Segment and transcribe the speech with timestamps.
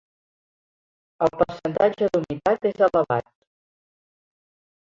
[1.25, 3.31] El percentatge d'humitat és elevat.